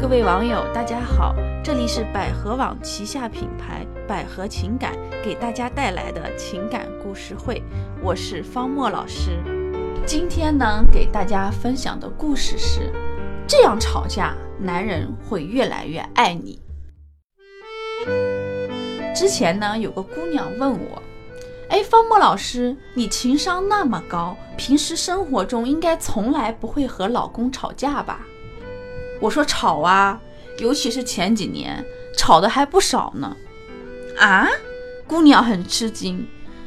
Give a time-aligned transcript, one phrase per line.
[0.00, 7.60] 各位网友，大家好，这里是百合网旗下品牌百合情感给大家带来的情感故事会，
[8.00, 9.42] 我是方墨老师。
[10.06, 12.92] 今天呢，给大家分享的故事是：
[13.44, 16.60] 这样吵架，男人会越来越爱你。
[19.16, 21.02] 之前呢，有个姑娘问我，
[21.70, 28.20] 哎，方墨老师，你情商那么高，平时生活中应该从来不会和老公吵架吧？
[29.20, 30.20] 我说吵啊，
[30.58, 31.84] 尤其是前几年
[32.16, 33.36] 吵的还不少呢。
[34.18, 34.48] 啊，
[35.06, 36.26] 姑娘很吃惊，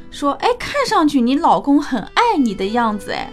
[0.10, 3.32] 说：“哎，看上去你老公很爱你的样子。”哎，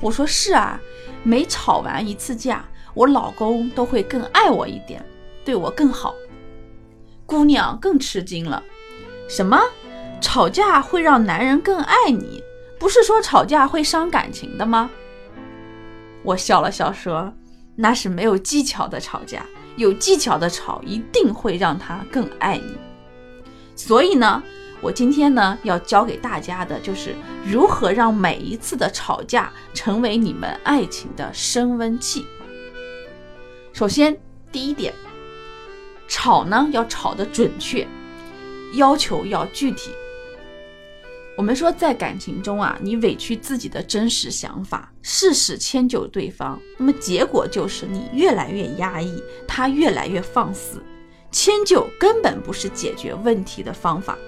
[0.00, 0.80] 我说是啊，
[1.22, 5.04] 每吵完一次架，我老公都会更爱我一点，
[5.44, 6.14] 对我更好。
[7.26, 8.62] 姑娘更吃惊了，
[9.28, 9.60] 什么？
[10.20, 12.42] 吵架会让男人更爱你？
[12.78, 14.90] 不是说吵架会伤感情的吗？
[16.22, 17.32] 我笑了笑说。
[17.80, 19.46] 那是没有技巧的吵架，
[19.76, 22.76] 有技巧的吵一定会让他更爱你。
[23.76, 24.42] 所以呢，
[24.80, 27.14] 我今天呢要教给大家的就是
[27.46, 32.26] 如何让每一次的吵架成为你们爱情的升温器。
[33.72, 34.18] 首先，
[34.50, 34.92] 第一点，
[36.08, 37.86] 吵呢要吵得准确，
[38.74, 39.92] 要求要具体。
[41.38, 50.82] 我们说，在感情中啊，你委屈自己的真实想法，事事迁就对方，那么结果就是你越来越压抑，他越来越放肆。
[51.30, 54.18] 迁就根本不是解决问题的方法。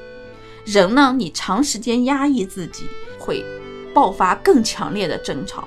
[0.65, 2.85] 人呢，你长时间压抑自己，
[3.19, 3.45] 会
[3.93, 5.67] 爆发更强烈的争吵，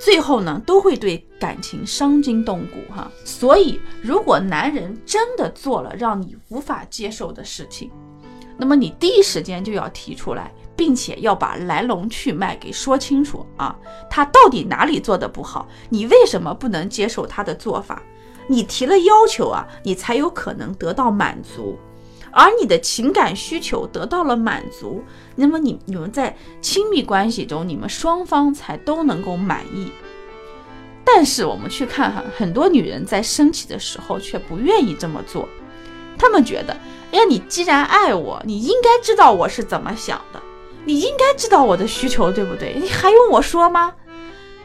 [0.00, 3.12] 最后呢，都会对感情伤筋动骨哈。
[3.22, 7.90] 所以，如果男人真的做了让你无法接受的事情，
[8.56, 10.50] 那么你第一时间就要提出来。
[10.80, 13.76] 并且要把来龙去脉给说清楚啊，
[14.08, 15.68] 他到底哪里做的不好？
[15.90, 18.02] 你为什么不能接受他的做法？
[18.46, 21.78] 你提了要求啊，你才有可能得到满足，
[22.30, 25.04] 而你的情感需求得到了满足，
[25.36, 29.92] 那么你你们在亲密关系中，你们双方才都能够满意。
[31.04, 35.46] 但是我们去看哈，很多女人在生气的时候却不愿意这么做，
[36.16, 36.72] 她们觉得，
[37.12, 40.39] 哎呀，你既然爱我，你应该知道我是怎么想的。
[40.90, 42.76] 你应该知道我的需求，对不对？
[42.80, 43.94] 你还用我说吗？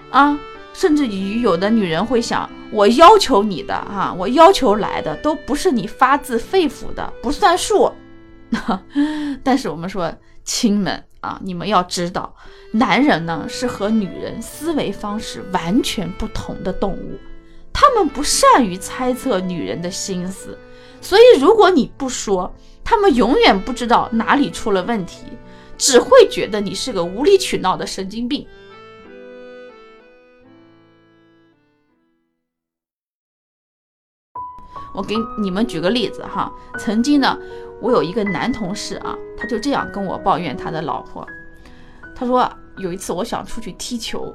[0.10, 0.36] 啊，
[0.74, 7.92] 甚至于有的女人会想，我要求你的啊，我要求来的都不是你发自肺腑的，不算数。
[9.44, 10.12] 但是我们说，
[10.44, 12.36] 亲们啊，你们要知道，
[12.72, 17.20] 男人呢是和女人思维方式完全不同的动物，
[17.72, 20.58] 他们不善于猜测女人的心思，
[21.02, 22.52] 所以如果你不说，
[22.84, 25.20] 他们永远不知道哪里出了问题。
[25.78, 28.48] 只会觉得你是个无理取闹的神经病。
[34.94, 36.50] 我给你们举个例子哈，
[36.80, 37.38] 曾经呢，
[37.82, 41.28] 我有一个男同事啊，他就这样跟我抱怨他的老婆。
[42.16, 44.34] 他说有一次我想出去踢球，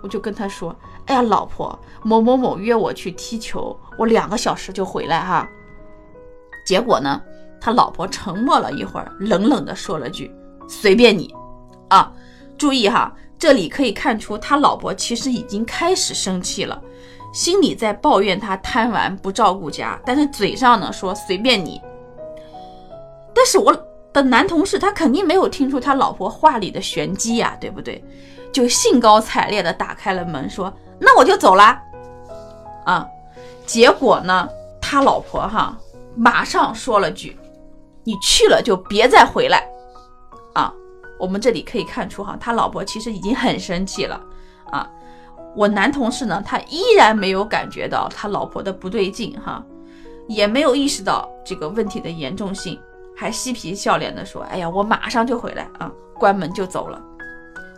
[0.00, 0.74] 我就跟他说
[1.06, 5.48] ：“哎呀，老婆，某某某约我去踢球，我两个小时就回来哈。”
[6.64, 7.20] 结果呢，
[7.60, 10.30] 他老婆沉默了一会儿，冷冷的说了句。
[10.68, 11.34] 随便你，
[11.88, 12.12] 啊，
[12.58, 16.80] 注意哈，这里可以看出他老婆其实已经开始生气了，
[17.32, 21.80] 心里在抱怨他贪玩不照顾家，但是嘴上呢说随便你。
[23.34, 23.76] 但是我
[24.12, 28.02] 的男同事他肯定没有听出他老婆话里的玄机呀，对不对？
[28.52, 31.82] 就兴高采烈的打开了门，说那我就走啦。
[32.86, 33.06] 啊，
[33.66, 34.48] 结果呢，
[34.80, 35.76] 他老婆哈
[36.14, 37.36] 马上说了句，
[38.04, 39.68] 你去了就别再回来。
[40.56, 40.72] 啊，
[41.20, 44.18] 我们这里可以看出哈，他老婆其实已经很生气了
[44.70, 44.88] 啊。
[45.54, 49.62] 我男同事呢，他依然没有感觉到他老婆的不对劲哈，
[50.26, 52.80] 也没有意识到这个问题的严重性，
[53.14, 56.98] 还嬉皮笑脸的说：“哎呀，我马上就回来啊！”关门就走了。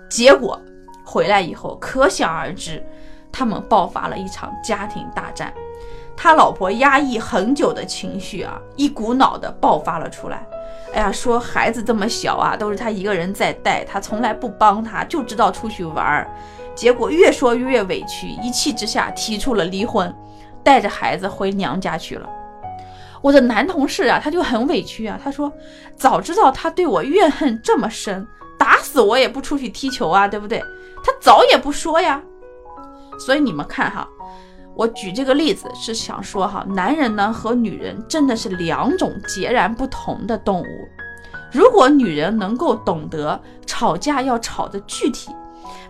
[0.09, 0.61] 结果
[1.05, 2.85] 回来以后，可想而知，
[3.33, 5.53] 他们爆发了一场家庭大战。
[6.17, 10.47] 他老婆压抑很久的情绪啊，一股脑的爆发了出来。
[10.93, 16.31] 哎呀，说孩子这么小啊，都是他一个人在带，他从来不帮他，就知道出去玩儿。
[16.75, 20.15] 结果越说越委屈，一气之下提出了离婚，
[20.63, 22.29] 带着孩子回娘家去了。
[23.21, 25.53] 我的男同事啊，他就很委屈啊，他说
[25.97, 28.27] 早知道他对我怨恨这么深，
[28.59, 30.59] 打死我也不出去踢球啊，对不对？
[31.05, 32.23] 他早也不说呀。
[33.19, 34.09] 所以你们看哈。
[34.79, 40.89] 我举这个例子是想说哈，男人呢和女人真的是两种截然不同的动物。
[41.51, 45.35] 如果女人能够懂得吵架要吵的具体，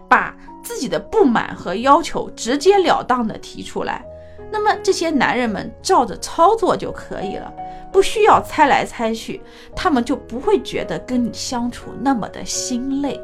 [0.08, 4.02] 把自己的不满和要求直截了当的提出来，
[4.50, 7.52] 那么这些男人们照着操作就可以了，
[7.92, 9.42] 不需要猜来猜去，
[9.76, 13.20] 他们就不会觉得跟你相处那么的心累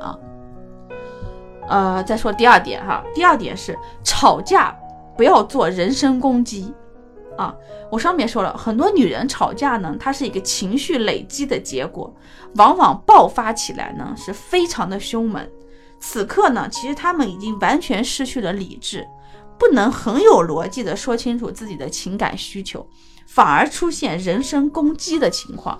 [0.00, 0.18] 啊。
[1.68, 4.76] 呃，再说第二点哈，第二点是吵架
[5.16, 6.72] 不要做人身攻击
[7.36, 7.54] 啊。
[7.90, 12.14] 我上面说了很多女人吵架呢，它是一个情绪累积的结果，
[12.56, 15.46] 往往爆发起来呢是非常的凶猛。
[16.00, 19.06] 此刻呢，其实他们已经完全失去了理智。
[19.56, 22.84] 不能很有逻辑的说清楚自己的情感需求，
[23.28, 25.78] 反而出现人身攻击的情况。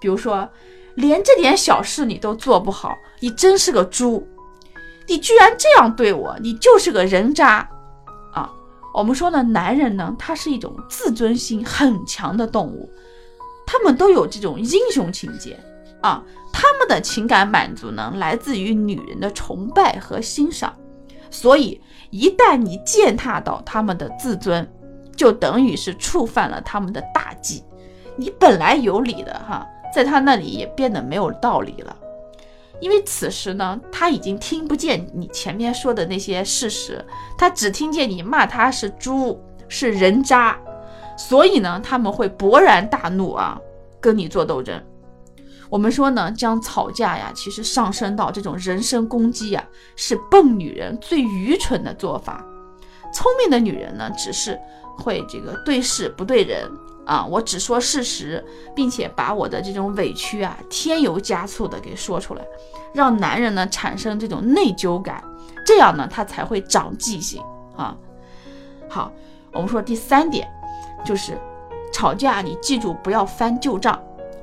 [0.00, 0.48] 比如说，
[0.94, 4.26] 连这点小事你都做不好，你真是个猪！
[5.06, 7.68] 你居然这样对我，你就是个人渣！
[8.94, 12.88] 我们说呢，男人呢，他是一种自尊心很强的动物，
[13.66, 15.58] 他们都有这种英雄情节
[16.00, 20.74] 啊，他们的情感满足呢，来自于女人的崇拜和欣赏，
[21.30, 21.80] 所以。
[22.10, 24.64] 一旦你践踏到他们的自尊，
[25.16, 27.64] 就等于是触犯了他们的大忌。
[28.14, 31.96] 你本来有理的哈，在他那里也变得没有道理了。
[32.84, 37.02] 因为此时呢，他已经听不见你前面说的那些事实，
[37.38, 40.60] 他只听见你骂他是猪，是人渣，
[41.16, 43.58] 所以呢，他们会勃然大怒啊，
[44.02, 44.78] 跟你做斗争。
[45.70, 49.66] 我们说呢，将吵架呀，其实上升到这种人身攻击呀，
[49.96, 52.44] 是笨女人最愚蠢的做法。
[53.14, 54.60] 聪明的女人呢，只是
[54.98, 56.70] 会这个对事不对人
[57.06, 62.42] 啊，我只说事实，并且把我的这种委屈啊，添油加醋的给说出来，
[62.92, 65.22] 让男人呢产生这种内疚感，
[65.66, 67.42] 这样呢，他才会长记性
[67.76, 67.96] 啊。
[68.88, 69.12] 好，
[69.52, 70.48] 我们说第三点，
[71.04, 71.36] 就是
[71.92, 74.00] 吵架，你记住不要翻旧账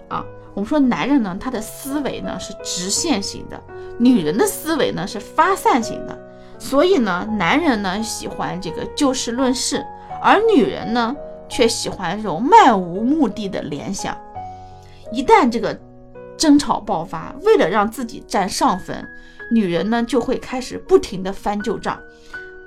[0.07, 0.23] 啊。
[0.53, 3.59] 我们说男人呢，他的思维呢是直线型的，
[3.97, 6.19] 女人的思维呢是发散型的。
[6.59, 9.83] 所以呢，男人呢喜欢这个就事论事，
[10.21, 11.15] 而女人呢
[11.51, 14.18] 却喜欢这种漫无目的的联想。
[15.12, 15.77] 一旦这个
[16.38, 18.95] 争吵爆发，为了让自己占上风，
[19.51, 22.00] 女人呢就会开始不停的翻旧账，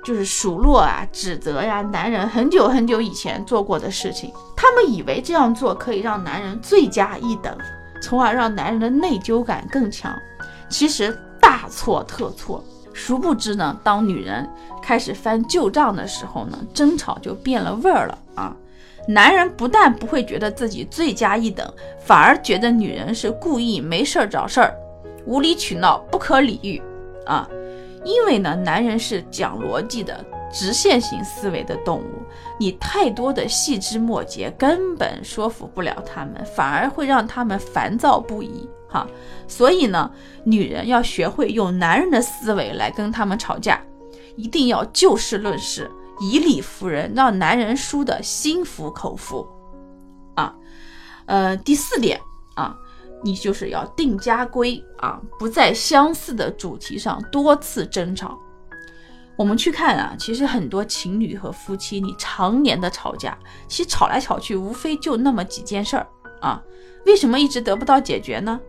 [0.03, 4.31] 就是数落啊、指责呀，男人很久很久以前做过的事情。
[4.55, 7.57] 他们以为这样做可以让男人罪加一等。
[8.01, 10.15] 从而让男人的内疚感更强，
[10.69, 12.63] 其实大错特错。
[12.93, 14.47] 殊不知呢，当女人
[14.81, 18.55] 开始翻旧账的时候呢，争吵就变了味儿了啊！
[19.07, 21.67] 男人不但不会觉得自己罪加一等，
[21.99, 24.75] 反而觉得女人是故意没事儿找事儿，
[25.25, 26.81] 无理取闹，不可理喻
[27.25, 27.47] 啊！
[28.03, 30.23] 因为呢，男人是讲逻辑的。
[30.51, 32.23] 直线型思维的动物，
[32.57, 38.69] 你太多的细枝末节根本说服不了他们，反而会让他们烦躁不已。
[38.87, 39.05] 哈，
[39.49, 40.09] 所以呢，
[40.45, 43.81] 女人要学会用男人的思维来跟他们吵架，
[44.37, 49.47] 一定要就事论事，以理服人，让男人输得心服口服。
[50.35, 50.53] 啊，
[51.25, 52.19] 呃，第四点
[52.55, 52.75] 啊，
[53.23, 58.37] 你就是要定家规啊，不在相似的主题上多次争吵。
[59.37, 66.07] 我们去看啊，其实很多情侣和夫妻，你常年的吵架，其实吵来吵去，无非就那么几件事儿
[66.41, 66.61] 啊。
[67.05, 68.59] 为什么一直得不到解决呢？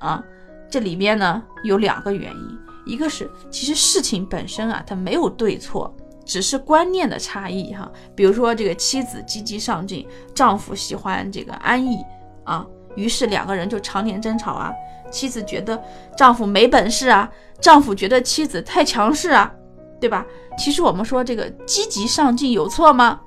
[0.00, 0.22] 啊，
[0.70, 5.94] 这里边呢有两个原因，一个是其实事情本身啊，它没有对错，
[6.24, 7.90] 只是观念的差异哈。
[8.14, 11.98] 比如说这个妻子积极上进，丈夫喜欢这个安逸
[12.44, 12.66] 啊，
[12.96, 14.72] 于是两个人就常年争吵啊。
[15.10, 15.80] 妻子觉得
[16.16, 19.52] 丈夫没本事啊，丈夫觉得妻子太强势啊。
[20.00, 20.26] 对吧？
[20.58, 23.20] 其实我们说这个积极上进有错吗？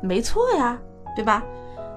[0.00, 0.78] 没错呀，
[1.16, 1.42] 对吧？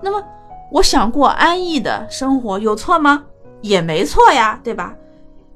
[0.01, 0.24] 那么
[0.72, 3.25] 我想过安逸的生活有错吗？
[3.62, 4.95] 也没错呀，对吧？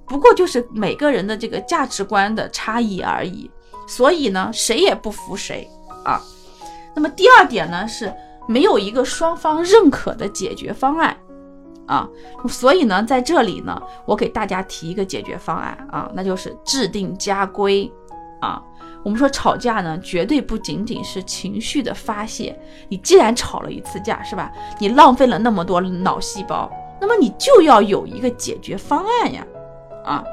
[0.05, 3.49] 不过就是每个人的这个价值观的差异而已。
[3.87, 5.67] 所以呢，谁也不服谁
[6.03, 6.21] 啊。
[6.93, 8.13] 那么第二点呢，是
[8.47, 11.15] 没有一个双方认可的解决方案
[11.85, 12.07] 啊。
[12.47, 17.91] 所以呢，在这里呢，我给大家提一个解决方案啊，那就是制定家规。
[18.39, 18.61] 啊，
[19.03, 22.55] 我们说吵架呢，绝对不仅仅是情绪的发泄。
[22.87, 24.51] 你既然吵了一次架，是吧？
[24.77, 29.43] 你浪费了那么多脑细胞，那么你就要有一个解决方案呀。
[30.05, 30.23] 啊，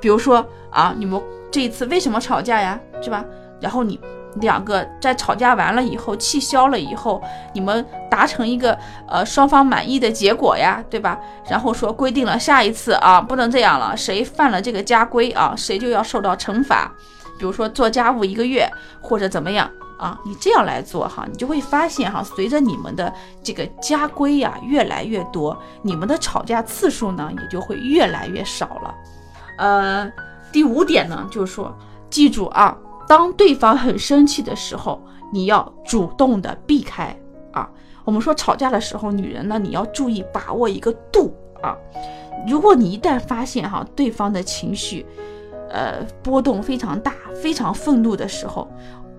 [0.00, 2.78] 比如说啊，你们这一次为什么吵架呀？
[3.02, 3.24] 是吧？
[3.60, 3.98] 然后你
[4.36, 8.76] 两个在吵架完了以后，气消了以后，你们达成一个
[9.08, 11.18] 呃双方满意的结果呀，对吧？
[11.48, 16.92] 然后说规定了下一次啊，不能这样了，谁犯了这个家规啊，谁就要受到惩罚。
[17.38, 18.68] 比如说做家务一个月
[19.00, 23.12] 或者怎么样啊，你这样来做哈，你就会发现哈，随着你们的
[23.42, 28.94] 这个家规呀越来越多，你们的吵架次数呢也就会越来越少了。
[29.58, 30.10] 呃，
[30.52, 31.76] 第五点呢就是说，
[32.08, 35.00] 记住啊，当对方很生气的时候，
[35.32, 37.14] 你要主动的避开
[37.52, 37.68] 啊。
[38.04, 41.76] 我们说吵架的时候，女人呢，你要注意把握一个度啊。
[42.46, 45.04] 如果你一旦发现哈对方的情绪，
[45.70, 47.12] 呃波动非常大，
[47.42, 48.66] 非常愤怒的时候，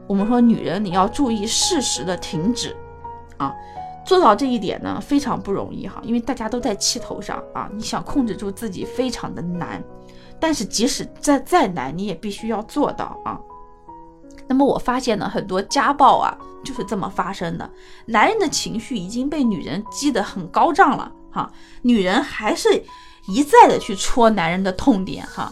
[0.07, 2.75] 我们说女人你要注意适时的停止
[3.37, 3.53] 啊。
[4.05, 9.83] 做到这一点呢，非常不容易哈，因为大家都在气头上啊，你想控制住自己非常的难。
[10.39, 13.39] 但是即使再再难，你也必须要做到啊。
[14.47, 17.69] 那么我发现呢，很多家暴啊就是这么发生的。
[18.07, 21.51] 男人的情绪已经被女人激得很高涨了哈，
[21.83, 22.83] 女人还是
[23.27, 25.51] 一再的去戳男人的痛点哈，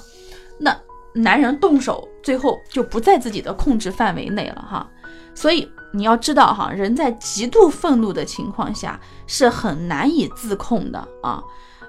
[0.59, 0.75] 那
[1.13, 4.89] 男人动手最后就不在自己的控制范围内了哈。
[5.35, 11.43] 所以你要知道哈，人在极度愤怒的情况下是很难以自控的啊，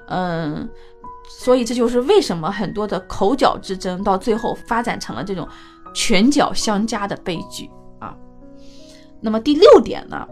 [0.09, 0.69] 嗯，
[1.28, 5.47] 所以这就是为什么很多的口角之争到最后发展成了这种。
[5.94, 7.68] 拳脚相加的悲剧
[7.99, 8.14] 啊！
[9.23, 10.28] 那么第六点呢，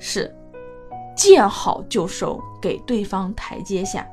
[0.00, 0.30] 是
[1.16, 4.06] 见好就收，给对方台阶下。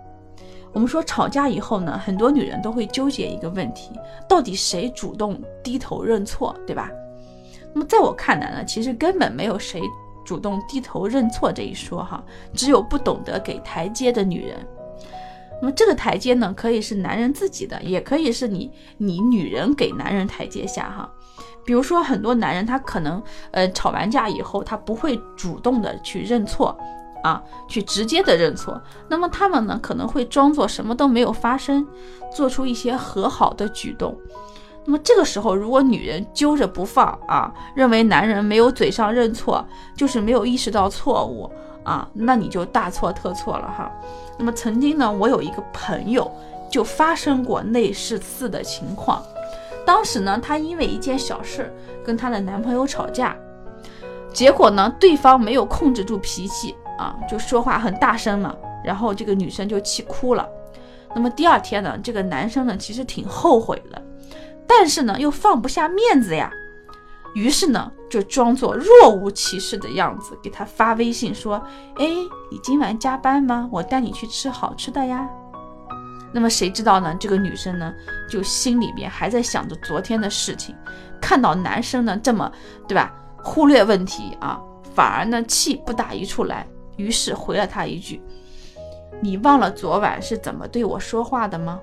[0.72, 3.92] 我们说吵架以后呢，很多女人都会纠结一个问题：
[4.30, 6.92] 到底谁主动低头认错，对吧？
[7.74, 9.82] 那么在我看来呢，其实根本没有谁
[10.24, 12.24] 主动低头认错这一说哈，
[12.54, 14.66] 只有不懂得给台阶的女人。
[15.64, 21.10] 那么这个台阶呢，可以是男人自己的，也可以是你你女人给男人台阶下哈。
[21.64, 26.78] 比如说很多男人他可能呃吵完架以后，他不会主动的去认错
[27.24, 28.82] 啊，去直接的认错。
[29.08, 31.88] 那么他们呢可能会装作什么都没有发生，
[32.36, 34.20] 做出一些和好的举动。
[34.84, 39.66] 那么这个时候，如果女人揪着不放啊，认为男人没有嘴上认错，
[39.96, 41.50] 就是没有意识到错误
[41.84, 43.92] 啊，那你就大错特错了哈。
[44.38, 46.32] 那么曾经呢，我有一个朋友
[46.72, 49.22] 就发生过类似似的情况。
[49.86, 51.74] 当时呢，她因为一件小事
[52.04, 53.36] 跟她的男朋友吵架，
[54.34, 60.48] 结果呢，对方没有控制住脾气啊，就说话很大声嘛，然后这个女生就气哭了。
[61.14, 64.02] 那么第二天呢，这个男生呢其实挺后悔的，
[64.66, 66.52] 但是呢又放不下面子呀。
[67.34, 71.56] 于是呢，就装作若无其事的样子，给他发微信说
[71.98, 72.06] ：“哎，
[72.52, 73.68] 你今晚加班吗？
[73.72, 75.28] 我带你去吃好吃的呀。”
[76.32, 77.16] 那么谁知道呢？
[77.20, 77.94] 这个女生呢，
[78.30, 80.76] 就心里面还在想着昨天的事情，
[81.22, 82.52] 看到男生呢这么，
[82.88, 83.14] 对吧？
[83.44, 84.60] 忽略问题啊，
[84.96, 86.66] 反而呢气不打一处来，
[86.98, 88.22] 于是回了他一句
[89.22, 91.80] ：“你忘了昨晚是怎么对我说话的吗？”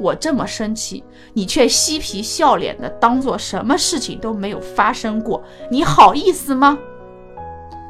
[0.00, 1.04] 我这么生气，
[1.34, 6.78] 你却嬉皮笑脸的当做什么事情都没有发生过，你好意思吗？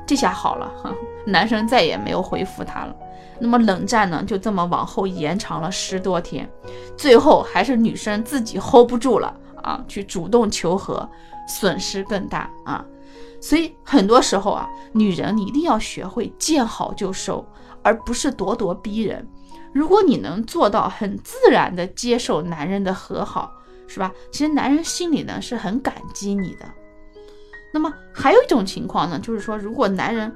[0.06, 0.70] 这下好了，
[1.24, 2.94] 男生再也没有回复她了。
[3.38, 6.50] 那么冷战呢，就这么往后延长了十多天，
[6.96, 11.08] 最后还是女生自己 hold 不住了啊，去主动求和，
[11.46, 12.84] 损失更大啊。
[13.40, 17.42] 所以很多时候啊，女人你一定要学会见好就收，
[17.82, 19.26] 而不是咄咄逼人。
[19.72, 23.52] 如果你能做到很自然的接受男人的和好，
[23.86, 24.12] 是吧？
[24.32, 26.64] 其实男人心里呢是很感激你的。
[27.72, 30.34] 那么还有一种情况呢，就是说，如果男人，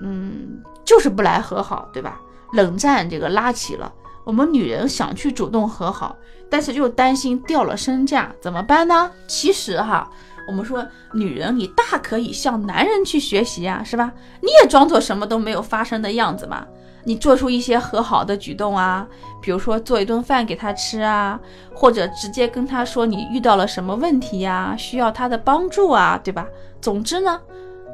[0.00, 2.20] 嗯，就是不来和好，对吧？
[2.54, 3.92] 冷战这个拉起了，
[4.24, 6.16] 我们女人想去主动和好，
[6.50, 9.10] 但是又担心掉了身价，怎么办呢？
[9.26, 10.10] 其实哈，
[10.48, 14.12] 我们说女人你大可以向男人去学习啊，是吧？
[14.40, 16.66] 你也装作什么都没有发生的样子嘛。
[17.04, 19.06] 你做出一些和好的举动啊，
[19.40, 21.38] 比如说做一顿饭给他吃啊，
[21.74, 26.46] 或者直接跟他说你遇到了什么问题呀，需要他的帮助啊，对吧？
[26.80, 27.40] 总之呢，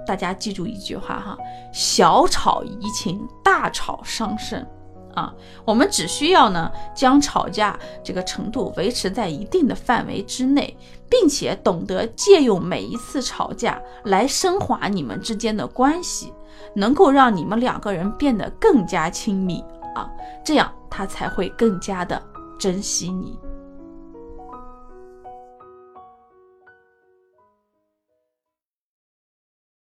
[0.07, 1.39] 大家记住一句话哈：
[1.73, 4.67] 小吵怡情，大吵伤身。
[5.19, 5.35] 啊，
[5.65, 10.77] 我们只需要呢将吵架这个程度维持在一定的范围之内，
[11.11, 16.33] 并且懂得借用每一次吵架来升华你们之间的关系。
[16.75, 20.09] 能够让你们两个人变得更加亲密啊，
[20.45, 22.23] 这样他才会更加的
[22.59, 23.39] 珍惜你。